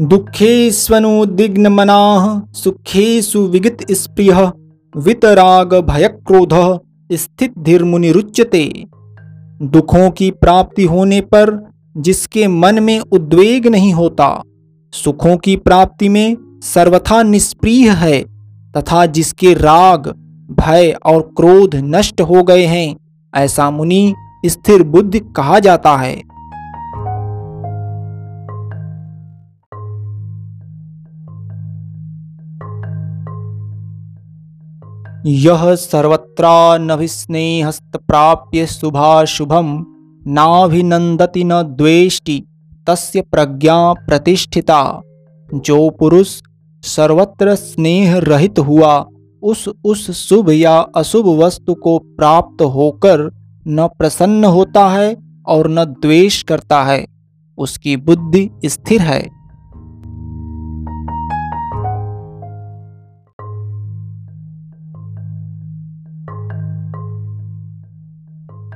दुःखेष्वनुद्विग्नमनाः 0.00 2.52
सुखेषु 2.52 3.40
विगतस्पृहः 3.40 4.52
वितरागभयक्रोधः 4.96 6.78
स्थितिर्मुनिरुच्यते। 7.12 8.84
दुखों 9.62 10.10
की 10.10 10.30
प्राप्ति 10.30 10.84
होने 10.84 11.20
पर 11.20 11.70
जिसके 11.96 12.46
मन 12.46 12.82
में 12.82 13.00
उद्वेग 13.00 13.66
नहीं 13.66 13.92
होता, 13.92 14.42
सुखों 14.92 15.36
की 15.36 15.56
प्राप्ति 15.56 16.08
में 16.08 16.36
सर्वथा 16.62 17.22
निष्प्रिय 17.22 17.90
है, 17.90 18.24
तथा 18.76 19.06
जिसके 19.06 19.54
राग, 19.54 20.14
भय 20.60 20.96
और 21.06 21.32
क्रोध 21.36 21.76
नष्ट 21.76 22.20
हो 22.20 22.42
गए 22.42 22.64
हैं, 22.64 22.96
ऐसा 23.36 23.70
मुनि 23.70 24.14
स्थिर 24.46 24.82
बुद्धि 24.82 25.18
कहा 25.18 25.58
जाता 25.58 25.96
है। 25.96 26.22
यह 35.26 35.74
सर्वत्र 35.74 36.42
प्राप्य 37.96 38.66
शुभाशुभम 38.66 39.86
नाभिनंदति 40.26 41.44
न 41.44 41.62
द्वेष्टि, 41.62 42.44
तस्य 42.86 43.20
प्रज्ञा 43.20 43.92
प्रतिष्ठिता। 43.92 45.00
जो 45.54 45.90
पुरुष 45.90 46.40
सर्वत्र 46.82 47.54
स्नेह 47.54 48.18
रहित 48.18 48.58
हुआ, 48.58 49.06
उस 49.42 49.68
उस 49.84 50.10
शुभ 50.10 50.50
या 50.50 50.86
अशुभ 50.96 51.26
वस्तु 51.26 51.74
को 51.74 51.98
प्राप्त 51.98 52.62
होकर 52.62 53.30
न 53.68 53.88
प्रसन्न 53.98 54.44
होता 54.44 54.88
है 54.88 55.16
और 55.46 55.68
न 55.68 55.84
द्वेष 55.84 56.42
करता 56.42 56.82
है। 56.82 57.06
उसकी 57.58 57.96
बुद्धि 57.96 58.50
स्थिर 58.64 59.00
है। 59.00 59.39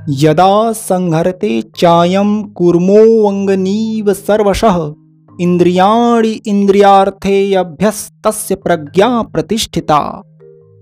यदा 0.08 0.72
संहरते 0.72 1.62
चायं 1.76 2.42
कुर्मोऽङ्गनीव 2.42 4.12
सर्वशः 4.12 4.92
इंद्रियाणि 5.40 6.40
इंद्रियार्थे 6.46 7.54
अभ्यस्तस्य 7.54 8.54
प्रज्ञा 8.54 9.22
प्रतिष्ठिता। 9.22 10.22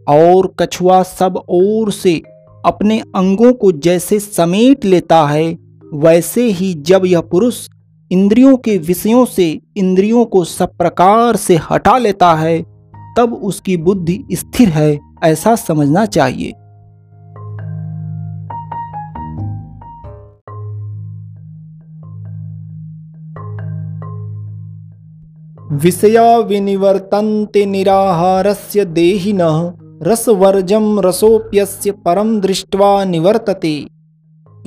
और 0.08 0.54
कछुआ 0.58 1.02
सब 1.02 1.42
ओर 1.48 1.90
से 1.90 2.22
अपने 2.66 3.00
अंगों 3.00 3.52
को 3.52 3.72
जैसे 3.72 4.18
समेट 4.20 4.84
लेता 4.84 5.26
है, 5.26 5.58
वैसे 5.94 6.46
ही 6.46 6.74
जब 6.74 7.02
यह 7.06 7.20
पुरुष 7.20 7.68
इंद्रियों 8.10 8.56
के 8.56 8.78
विषयों 8.78 9.24
से 9.24 9.60
इंद्रियों 9.76 10.24
को 10.24 10.44
सब 10.44 10.76
प्रकार 10.76 11.36
से 11.36 11.60
हटा 11.70 11.98
लेता 11.98 12.34
है, 12.34 12.62
तब 13.18 13.40
उसकी 13.42 13.76
बुद्धि 13.76 14.24
स्थिर 14.32 14.68
है, 14.68 15.00
ऐसा 15.24 15.56
समझना 15.56 16.06
चाहिए। 16.06 16.52
विषया 25.72 26.36
विनिवर्तन्ते 26.38 27.64
निराहारस्य 27.66 28.84
देहिनः 28.84 29.72
रसवर्जम 30.02 30.98
रसोप्यस्य 31.00 31.90
परम 32.04 32.40
दृष्ट्वा 32.40 33.04
निवर्तते। 33.04 33.72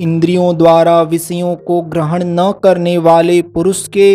इंद्रियों 0.00 0.56
द्वारा 0.58 1.00
विषयों 1.02 1.54
को 1.56 1.80
ग्रहण 1.82 2.24
न 2.24 2.50
करने 2.64 2.96
वाले 2.98 3.40
पुरुष 3.54 3.86
के 3.88 4.08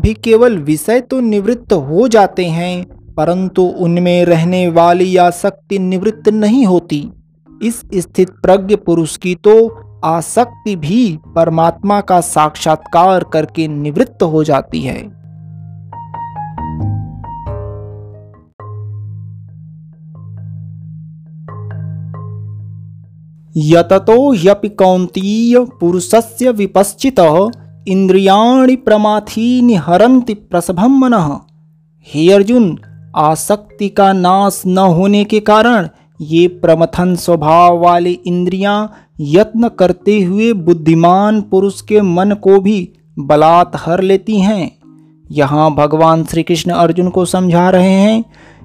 भी 0.00 0.14
केवल 0.14 0.56
विषय 0.58 1.00
तो 1.00 1.20
निवृत्त 1.20 1.72
हो 1.72 2.08
जाते 2.08 2.46
हैं, 2.46 2.84
परंतु 3.14 3.62
उनमें 3.62 4.24
रहने 4.24 4.66
वाली 4.70 5.16
आसक्ति 5.16 5.78
निवृत्त 5.78 6.28
नहीं 6.28 6.64
होती। 6.66 7.02
इस 7.62 7.82
स्थित 7.96 8.30
प्रज्ञ 8.42 8.76
पुरुष 8.76 9.16
की 9.16 9.34
तो 9.34 9.56
आसक्ति 10.04 10.76
भी 10.78 11.18
परमात्मा 11.36 12.00
का 12.00 12.20
साक्षात्कार 12.22 13.24
करके 13.32 13.68
निवृत्त 13.68 14.22
हो 14.22 14.44
जाती 14.44 14.80
है। 14.80 15.17
यततो 23.60 24.32
ह्यपि 24.32 24.68
कौन्तीय 24.68 25.58
पुरुषस्य 25.80 26.50
विपश्चितः 26.50 27.36
इंद्रियाणि 27.88 28.76
प्रमाथीनि 28.76 29.74
हरन्ति 29.74 30.34
प्रसभम 30.34 30.98
मन। 30.98 31.14
हे 32.08 32.30
अर्जुन 32.32 32.78
आसक्ति 33.16 33.88
का 33.88 34.12
नाश 34.12 34.62
न 34.66 34.78
होने 34.78 35.24
के 35.24 35.40
कारण 35.40 35.88
ये 36.20 36.46
प्रमथन 36.48 37.16
स्वभाव 37.16 37.78
वाले 37.78 38.10
इंद्रियाँ 38.10 38.76
यत्न 39.20 39.68
करते 39.68 40.20
हुए 40.22 40.52
बुद्धिमान 40.52 41.40
पुरुष 41.40 41.80
के 41.80 42.00
मन 42.00 42.32
को 42.32 42.60
भी 42.60 42.92
बलात् 43.18 43.76
हर 43.76 44.02
लेती 44.02 44.40
हैं। 44.40 44.70
यहाँ 45.30 45.74
भगवान 45.74 46.24
श्री 46.24 46.42
कृष्ण 46.42 46.70
अर्जुन 46.70 47.08
को 47.08 47.24
समझा 47.24 47.70
रहे 47.70 47.92
हैं 47.92 48.24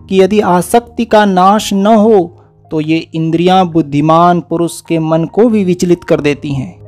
कि 0.09 0.21
यदि 0.21 0.39
आसक्ति 0.39 1.05
का 1.05 1.25
नाश 1.25 1.73
न 1.73 1.87
हो 1.87 2.39
तो 2.73 2.81
ये 2.81 2.97
इंद्रियाँ 3.13 3.65
बुद्धिमान 3.71 4.41
पुरुष 4.41 4.81
के 4.81 4.99
मन 4.99 5.25
को 5.25 5.47
भी 5.49 5.63
विचलित 5.63 6.03
कर 6.03 6.21
देती 6.21 6.53
हैं। 6.53 6.82